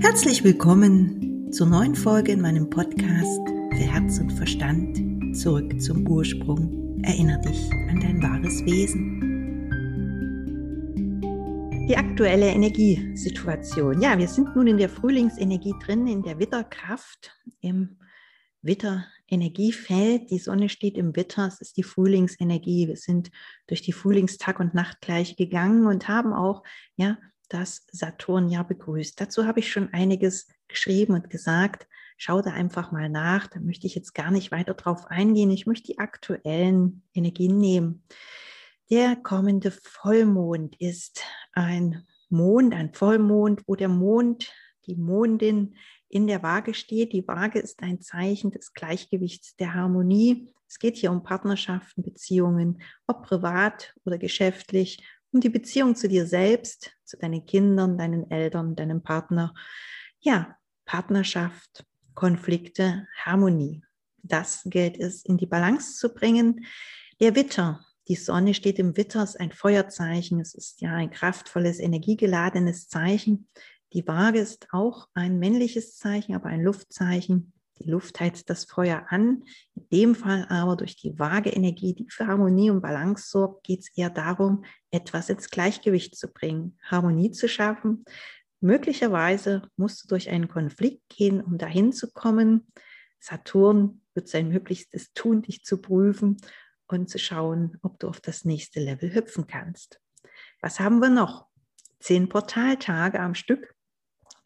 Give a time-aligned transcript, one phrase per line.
[0.00, 5.36] Herzlich willkommen zur neuen Folge in meinem Podcast für Herz und Verstand.
[5.36, 7.02] Zurück zum Ursprung.
[7.02, 9.18] Erinner dich an dein wahres Wesen.
[11.88, 14.00] Die aktuelle Energiesituation.
[14.00, 17.98] Ja, wir sind nun in der Frühlingsenergie drin, in der Witterkraft, im
[18.62, 20.30] Witter-Energiefeld.
[20.30, 22.86] Die Sonne steht im Witter, es ist die Frühlingsenergie.
[22.86, 23.32] Wir sind
[23.66, 26.62] durch die Frühlingstag- und Nachtgleiche gegangen und haben auch
[26.94, 27.18] ja,
[27.48, 29.20] das Saturnjahr begrüßt.
[29.20, 31.86] Dazu habe ich schon einiges geschrieben und gesagt.
[32.16, 33.46] Schau da einfach mal nach.
[33.46, 35.50] Da möchte ich jetzt gar nicht weiter drauf eingehen.
[35.50, 38.02] Ich möchte die aktuellen Energien nehmen.
[38.90, 41.22] Der kommende Vollmond ist
[41.52, 44.52] ein Mond, ein Vollmond, wo der Mond,
[44.86, 45.76] die Mondin
[46.08, 47.12] in der Waage steht.
[47.12, 50.52] Die Waage ist ein Zeichen des Gleichgewichts, der Harmonie.
[50.66, 56.26] Es geht hier um Partnerschaften, Beziehungen, ob privat oder geschäftlich um die Beziehung zu dir
[56.26, 59.54] selbst, zu deinen Kindern, deinen Eltern, deinem Partner.
[60.20, 63.82] Ja, Partnerschaft, Konflikte, Harmonie.
[64.22, 66.66] Das gilt es in die Balance zu bringen.
[67.20, 70.40] Der Witter, die Sonne steht im Witter, ist ein Feuerzeichen.
[70.40, 73.48] Es ist ja ein kraftvolles, energiegeladenes Zeichen.
[73.92, 77.52] Die Waage ist auch ein männliches Zeichen, aber ein Luftzeichen.
[77.80, 79.44] Die Luft heizt das Feuer an.
[79.74, 83.80] In dem Fall aber durch die vage Energie, die für Harmonie und Balance sorgt, geht
[83.80, 88.04] es eher darum, etwas ins Gleichgewicht zu bringen, Harmonie zu schaffen.
[88.60, 92.66] Möglicherweise musst du durch einen Konflikt gehen, um dahin zu kommen.
[93.20, 96.38] Saturn wird sein Möglichstes tun, dich zu prüfen
[96.88, 100.00] und zu schauen, ob du auf das nächste Level hüpfen kannst.
[100.60, 101.46] Was haben wir noch?
[102.00, 103.74] Zehn Portaltage am Stück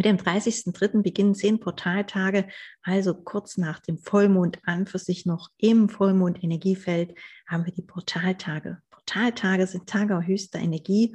[0.00, 1.02] mit dem 30.03.
[1.02, 2.48] beginnen zehn Portaltage,
[2.80, 7.14] also kurz nach dem Vollmond an für sich noch im Vollmond-Energiefeld
[7.46, 8.80] haben wir die Portaltage.
[8.88, 11.14] Portaltage sind Tage höchster Energie,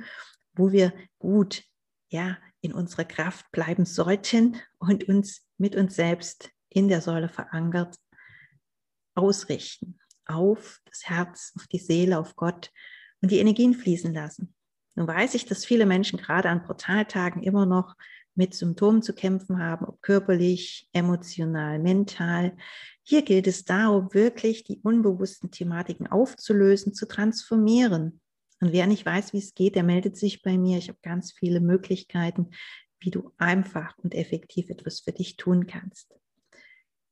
[0.54, 1.64] wo wir gut
[2.10, 7.96] ja, in unserer Kraft bleiben sollten und uns mit uns selbst in der Säule verankert
[9.16, 12.72] ausrichten auf das Herz, auf die Seele, auf Gott
[13.20, 14.54] und die Energien fließen lassen.
[14.94, 17.96] Nun weiß ich, dass viele Menschen gerade an Portaltagen immer noch
[18.36, 22.56] mit Symptomen zu kämpfen haben, ob körperlich, emotional, mental.
[23.04, 28.20] Hier gilt es darum, wirklich die unbewussten Thematiken aufzulösen, zu transformieren.
[28.62, 30.78] Und wer nicht weiß, wie es geht, der meldet sich bei mir.
[30.78, 32.52] Ich habe ganz viele Möglichkeiten,
[33.00, 36.14] wie du einfach und effektiv etwas für dich tun kannst.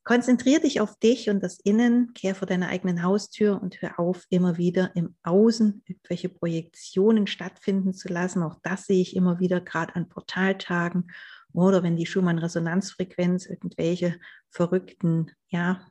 [0.03, 4.25] Konzentrier dich auf dich und das Innen, kehr vor deiner eigenen Haustür und hör auf,
[4.29, 8.43] immer wieder im Außen irgendwelche Projektionen stattfinden zu lassen.
[8.43, 11.07] Auch das sehe ich immer wieder, gerade an Portaltagen
[11.53, 14.19] oder wenn die Schumann-Resonanzfrequenz irgendwelche
[14.49, 15.87] verrückten ja,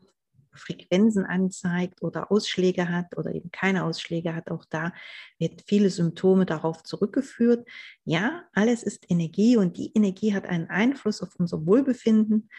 [0.55, 4.51] Frequenzen anzeigt oder Ausschläge hat oder eben keine Ausschläge hat.
[4.51, 4.93] Auch da
[5.39, 7.67] wird viele Symptome darauf zurückgeführt.
[8.05, 12.51] Ja, alles ist Energie und die Energie hat einen Einfluss auf unser Wohlbefinden.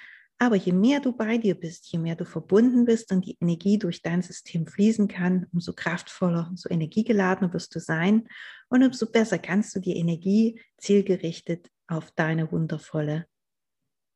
[0.44, 3.80] Aber je mehr du bei dir bist, je mehr du verbunden bist und die Energie
[3.80, 8.28] durch dein System fließen kann, umso kraftvoller, umso energiegeladener wirst du sein
[8.68, 13.26] und umso besser kannst du die Energie zielgerichtet auf deine wundervolle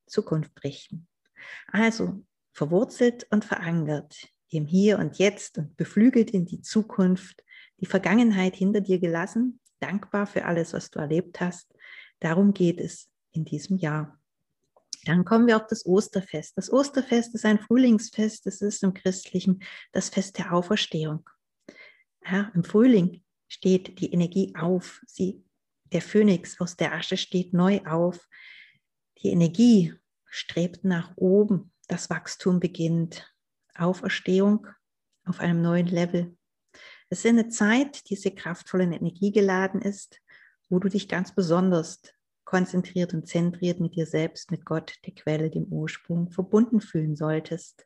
[0.06, 1.08] Zukunft richten.
[1.72, 7.42] Also verwurzelt und verankert im Hier und Jetzt und beflügelt in die Zukunft,
[7.80, 11.74] die Vergangenheit hinter dir gelassen, dankbar für alles, was du erlebt hast.
[12.20, 14.17] Darum geht es in diesem Jahr.
[15.08, 16.58] Dann kommen wir auf das Osterfest.
[16.58, 18.46] Das Osterfest ist ein Frühlingsfest.
[18.46, 19.64] Das ist im Christlichen
[19.94, 21.30] das Fest der Auferstehung.
[22.30, 25.02] Ja, Im Frühling steht die Energie auf.
[25.08, 25.46] Sie,
[25.94, 28.28] der Phönix aus der Asche steht neu auf.
[29.20, 29.94] Die Energie
[30.26, 31.72] strebt nach oben.
[31.88, 33.34] Das Wachstum beginnt.
[33.76, 34.68] Auferstehung
[35.24, 36.36] auf einem neuen Level.
[37.10, 40.20] Es ist eine Zeit, die sehr kraftvoll in Energie geladen ist,
[40.70, 42.02] wo du dich ganz besonders
[42.48, 47.86] konzentriert und zentriert mit dir selbst, mit Gott, der Quelle, dem Ursprung, verbunden fühlen solltest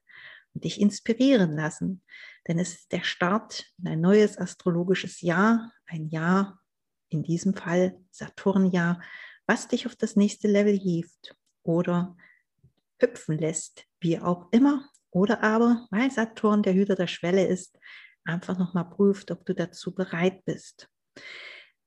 [0.53, 2.03] und dich inspirieren lassen.
[2.47, 6.61] Denn es ist der Start in ein neues astrologisches Jahr, ein Jahr,
[7.09, 9.01] in diesem Fall Saturnjahr,
[9.47, 12.15] was dich auf das nächste Level hieft oder
[12.99, 14.87] hüpfen lässt, wie auch immer.
[15.09, 17.79] Oder aber, weil Saturn der Hüter der Schwelle ist,
[18.25, 20.87] einfach nochmal prüft, ob du dazu bereit bist.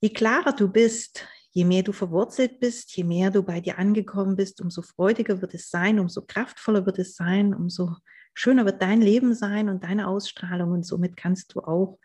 [0.00, 4.36] Je klarer du bist, je mehr du verwurzelt bist, je mehr du bei dir angekommen
[4.36, 7.96] bist, umso freudiger wird es sein, umso kraftvoller wird es sein, umso
[8.34, 11.98] schöner wird dein Leben sein und deine Ausstrahlung und somit kannst du auch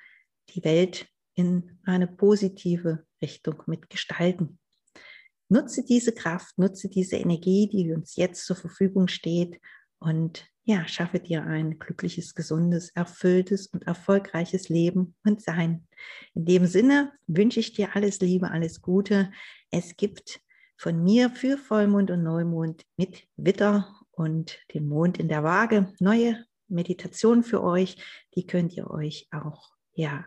[0.50, 4.60] die Welt in eine positive Richtung mitgestalten.
[5.50, 9.60] Nutze diese Kraft, nutze diese Energie, die uns jetzt zur Verfügung steht
[9.98, 15.88] und ja, schaffe dir ein glückliches, gesundes, erfülltes und erfolgreiches Leben und Sein.
[16.36, 19.32] In dem Sinne wünsche ich dir alles Liebe, alles Gute.
[19.72, 20.42] Es gibt
[20.78, 25.92] von mir für Vollmond und Neumond mit Witter und dem Mond in der Waage.
[26.00, 27.98] Neue Meditation für euch,
[28.36, 30.24] die könnt ihr euch auch ja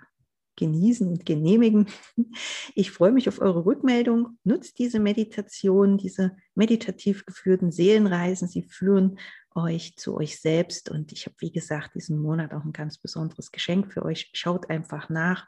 [0.56, 1.86] genießen und genehmigen.
[2.74, 4.38] Ich freue mich auf eure Rückmeldung.
[4.42, 8.48] Nutzt diese Meditation, diese meditativ geführten Seelenreisen.
[8.48, 9.18] Sie führen
[9.54, 10.90] euch zu euch selbst.
[10.90, 14.31] Und ich habe, wie gesagt, diesen Monat auch ein ganz besonderes Geschenk für euch.
[14.34, 15.46] Schaut einfach nach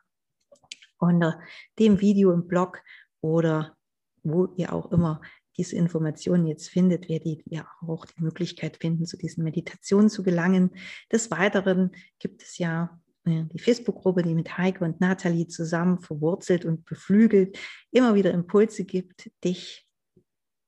[0.98, 1.40] unter
[1.78, 2.82] dem Video im Blog
[3.20, 3.76] oder
[4.22, 5.20] wo ihr auch immer
[5.56, 10.70] diese Informationen jetzt findet, werdet ihr auch die Möglichkeit finden, zu diesen Meditationen zu gelangen.
[11.12, 16.64] Des Weiteren gibt es ja äh, die Facebook-Gruppe, die mit Heike und Nathalie zusammen verwurzelt
[16.64, 17.58] und beflügelt
[17.90, 19.86] immer wieder Impulse gibt, dich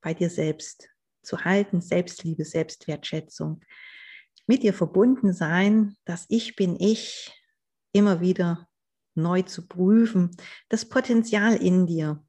[0.01, 0.89] bei dir selbst
[1.27, 3.61] zu halten, Selbstliebe, Selbstwertschätzung,
[4.47, 7.33] mit dir verbunden sein, dass ich bin ich
[7.93, 8.69] immer wieder
[9.15, 10.31] neu zu prüfen,
[10.69, 12.23] das Potenzial in dir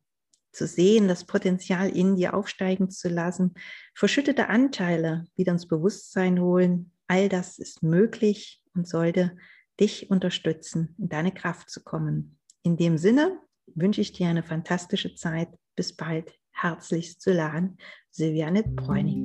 [0.52, 3.54] zu sehen, das Potenzial in dir aufsteigen zu lassen,
[3.94, 6.92] verschüttete Anteile wieder ins Bewusstsein holen.
[7.08, 9.38] All das ist möglich und sollte
[9.80, 12.40] dich unterstützen, in deine Kraft zu kommen.
[12.64, 15.50] In dem Sinne wünsche ich dir eine fantastische Zeit.
[15.76, 16.34] Bis bald.
[16.60, 17.78] Herzlichst zu laden,
[18.18, 19.22] Silviane Bräuning.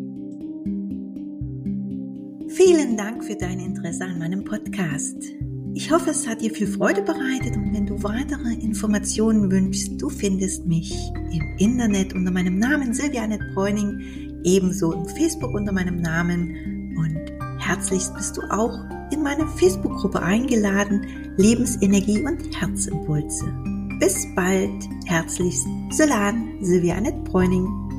[2.51, 5.17] Vielen Dank für dein Interesse an meinem Podcast.
[5.73, 10.11] Ich hoffe, es hat dir viel Freude bereitet und wenn du weitere Informationen wünschst, du
[10.11, 10.93] findest mich
[11.31, 18.15] im Internet unter meinem Namen Silvianet Bräuning, ebenso im Facebook unter meinem Namen und herzlichst
[18.15, 18.79] bist du auch
[19.11, 21.07] in meine Facebook-Gruppe eingeladen,
[21.39, 23.47] Lebensenergie und Herzimpulse.
[24.01, 27.92] Bis bald, herzlichst, Solan Silvianet Bräuning.